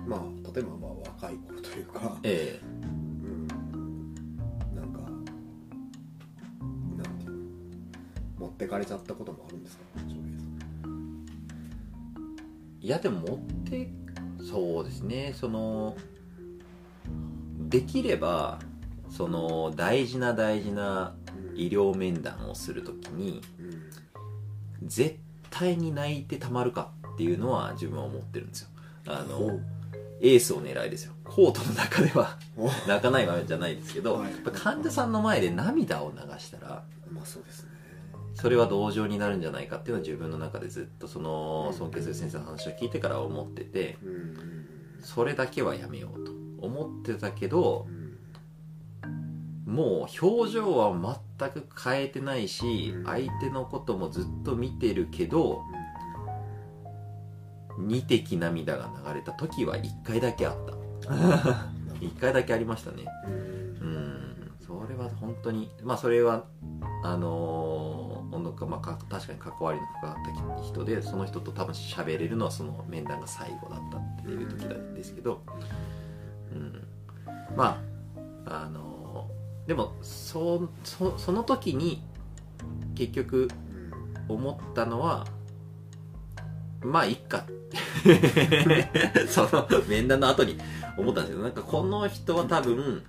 [0.05, 0.19] まあ
[0.53, 2.65] 例えばまあ若い頃というか、えう
[8.65, 9.83] ってかれちゃったこともあるんですか？
[12.81, 13.89] いやでも持って
[14.43, 15.33] そうですね。
[15.35, 15.95] その
[17.59, 18.59] できれば
[19.09, 21.15] その大事な大事な
[21.55, 24.87] 医療面談をするときにうん。
[24.87, 25.17] 絶
[25.49, 28.69] 対に泣いてたまるかっていうのは自分は思ってるんですよ。
[29.07, 29.59] あの
[30.21, 31.13] エースを狙いですよ。
[31.23, 34.23] コートの中ではお泣かないわけじゃないですけど、
[34.53, 37.69] 患者さんの前で涙を流したらまあそうですね
[38.35, 41.77] それは同情になるんじゃないかっていうのは自分の中でずっとそのうん。
[41.77, 43.97] 尊敬する先生の話を聞いてから思ってて
[45.01, 49.73] それだけはやめようと思ってたけどうん。
[49.73, 53.05] もう表情は全く変えてないしうん。
[53.05, 55.61] 相手のこともずっと見てるけど
[57.79, 60.75] 2滴涙が流れた時は1回だけあった。
[61.99, 63.05] 1回だけありましたね
[64.65, 66.45] それは本当にまあそれは
[67.03, 75.41] あのーほんのかまあ、か確かに関わりの深かった人でその人と多分喋れるのはその面談が最後だったっていう時なんですけど、
[76.51, 76.87] うん、
[77.55, 77.81] ま
[78.45, 78.95] ああのー
[79.67, 82.03] でもそそその時に
[82.93, 83.47] 結局
[84.27, 85.25] 思ったのは
[86.81, 87.39] まあいっか。
[87.39, 87.43] っ
[88.05, 90.57] てその面談の後に
[90.97, 93.03] 思ったんですけどなんかこの人は多分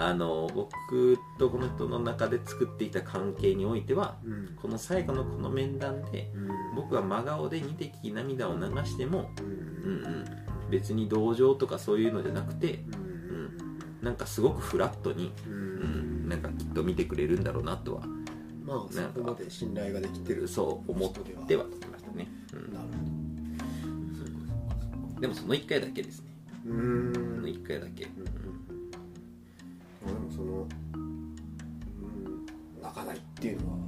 [0.00, 4.32] あの僕とこの人の中で作っていた関係においてはうん。
[4.32, 6.48] うんこの最後のこの面談でうん。
[6.76, 9.46] 僕は真顔で2滴涙を流しても、うん。
[9.46, 13.78] うんうん、別に同情とかそういうのじゃなくてうん。
[14.00, 18.02] なんかすごくフラットに、ううんん、なんかきっと見てくれるんだろうなとは
[18.64, 21.64] まあそこまで信頼ができてるそう思って人はでは。
[21.64, 22.72] きましたね、うん。
[22.74, 22.86] なる
[25.20, 26.26] でもその1回だけですね。
[26.66, 27.12] うーん。
[27.14, 28.57] その1回だけ、うんうん
[30.06, 32.46] でもその、うん、
[32.82, 33.78] 泣かないっていうのは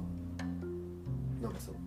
[1.41, 1.83] なんかその、ね、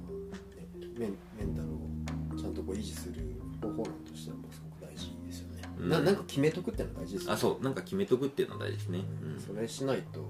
[0.98, 3.22] メンメンタルをちゃんとこう維持する
[3.60, 5.88] 方法論としてはもうすごく大事ですよね、うん。
[5.88, 7.34] ななんか決めとくっていうのは大事ですよね。
[7.34, 9.40] あそうなんか決めとくっていうのは大事ですね、うん。
[9.40, 10.26] それしないと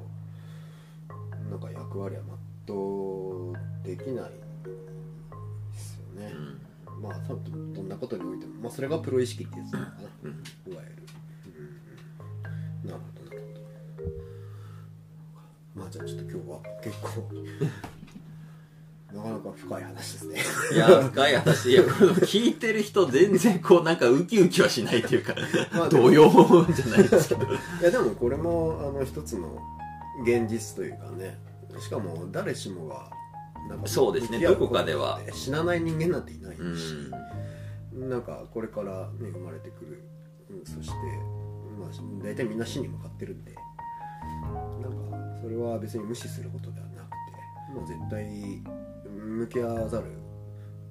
[1.51, 2.23] なんか役割は
[2.67, 3.53] 全う
[3.85, 4.31] できない
[5.73, 6.33] ですよね、
[7.01, 10.31] まあ多分どんなことにおいても、まあ、それがプロ意識ってやつなのかな、うん。
[10.31, 11.03] うんいわゆる、
[12.83, 13.14] うん、なるほど
[15.85, 17.09] まあじゃあちょっと今日は結構
[19.13, 20.41] なかなか深い話ですね。
[20.75, 21.71] いや深い話。
[21.71, 25.35] いやこれ聞いてる人全然こうなんかウキウキはしないっていうか
[25.73, 26.31] まあ動揺
[26.73, 27.45] じゃないですけど。
[27.45, 29.61] いやでもこれもあの一つの
[30.25, 31.39] 現実というかね
[31.79, 33.11] しかも誰しもが
[33.85, 34.41] そうですね。
[34.41, 35.21] どこかでは。
[35.33, 36.63] 死なない人間なんていないし、
[37.93, 38.09] うん。
[38.09, 40.03] なんかこれから、ね、生まれてくる、
[40.51, 40.95] うん、そして、
[41.79, 43.55] まあ、大体みんな死に向かってるんで
[45.43, 48.63] それは別に無視することではなくてもう絶対
[49.07, 50.07] 向き合わざる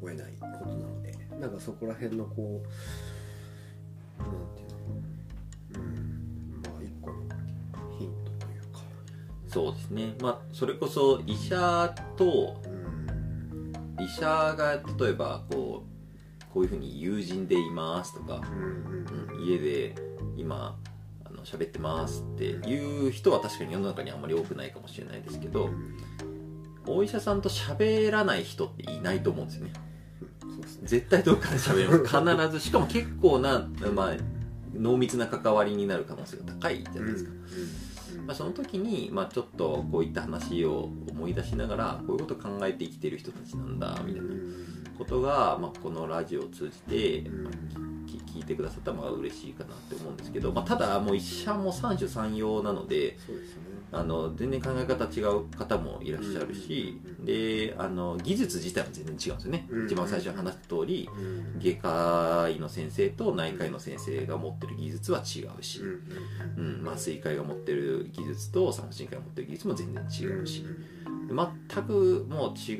[0.01, 2.61] を得ないことなのでなんかそこら辺のこ
[4.19, 7.15] うなんていうのうんまあ一個の
[7.97, 8.79] ヒントというか。
[9.47, 10.15] そうですね。
[10.21, 14.25] まあそれこそ医者とうん医者
[14.57, 19.95] が例えばこうこういうふうに友人でいますとか、うんうん家で
[20.37, 20.82] 今あ
[21.43, 25.69] の喋ってますっていう人は確かに世の中にあんまり多くないかもしれないですけど
[26.87, 29.73] お医者さんと喋らない人っていないと思うんですよね。
[30.83, 32.45] 絶対どっかで喋ります。
[32.45, 34.13] 必ずしかも結構な、まあ、
[34.73, 44.29] 濃密な関わりになる可能性が高いじゃないですか、うんまあ、その時に、まあ、ちょっとこういった話を思い出しながらこういうことを考えて生きてる人たちなんだみたいな
[44.97, 53.61] ことが、まあ、このラジオを通じて、まあき聞いてくださったらまあ嬉しいかなって思うんですけど、まあ、ただもう医者も三種三様なのでそうですね。
[53.91, 57.25] あの全然考え方違う方もいらっしゃるし、うん。
[57.25, 59.85] であの技術自体も全然違うんですよね、うん。
[59.85, 61.19] 一番最初に話した通りう
[61.57, 61.59] ん。
[61.59, 70.65] 外科医の先生と内科医の先生が持ってる技術は違うし、うんうん、麻酔科医が持ってる技術と産婦人科が持ってる技術も全然違うし、
[71.29, 72.75] 全くもう違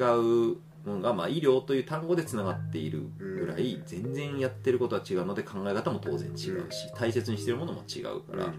[0.54, 8.54] うものが、まあ、医療という単語でつながっているぐらい全然やってることは違うので考え方も当然違うし大切にしてるものも違うから、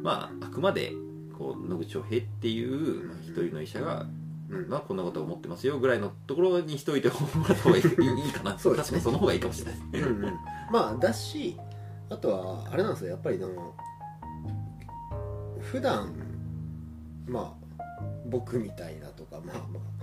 [0.00, 0.92] まああくまで
[1.36, 4.06] こう野口翔平っていう、まあ、一人の医者が、
[4.48, 4.68] うん。
[4.68, 7.14] まあ、こんなことを思ってますよぐらいのところにしといても
[7.48, 7.82] らった方がいい
[8.32, 8.92] かなそうですね。
[8.92, 10.02] 確かにその方がいいかもしれない。
[10.02, 10.34] うんうん。
[10.70, 11.56] まあだし
[12.10, 13.10] あとはあれなんですよ。
[13.10, 13.74] やっぱりあの
[15.60, 16.12] 普段
[17.26, 19.93] まあ僕みたいなとかまあまあ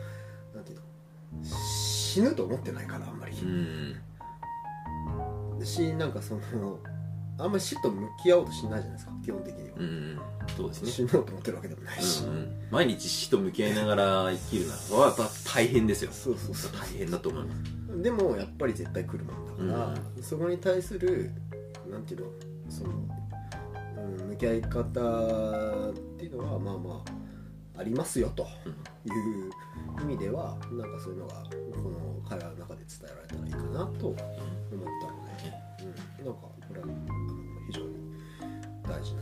[1.44, 3.36] 死ぬと思ってないからあんまり。
[3.38, 3.96] うん。
[5.64, 6.42] しなんかその
[7.38, 10.20] あんまり死と向き合おうとしないじゃないですか基本的には、うんうん。
[10.56, 10.92] そうですね。
[10.92, 12.68] 死のうと思ってるわけでもないし、うんうん。
[12.70, 16.12] 毎日死と向き合いながら生きるのはやっぱ大変ですよ。
[16.12, 16.72] そうそうそう。
[16.74, 17.82] 大変だと思います。
[18.02, 21.32] でもやっぱり絶対来るもんだから、そこに対する
[21.90, 22.28] なんていうの
[22.70, 22.90] その、
[23.98, 27.04] うん、向き合い方っていうのはまあま
[27.76, 28.44] あありますよと
[29.06, 29.52] いう
[30.00, 34.52] 意味ではなんかそういうのがこの会話の中で伝えられたらいいかなと思ったので、
[36.20, 36.96] うん、なんかこれはあの
[37.68, 37.88] 非常に
[38.84, 39.22] 大事な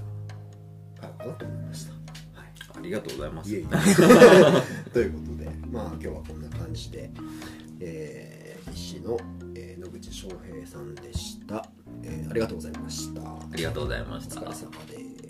[1.00, 1.94] 会話かなと思いました。
[1.94, 2.50] はい。
[2.78, 3.52] ありがとうございます。
[3.52, 3.68] いえいえ。
[4.92, 7.10] ということでまあ今日はこんな感じで、
[7.80, 9.18] えー、医師の、
[9.56, 11.66] えー野口翔平さんでした、
[12.04, 13.22] えーありがとうございました。
[13.22, 14.42] ありがとうございました。
[14.42, 15.29] お疲れ様です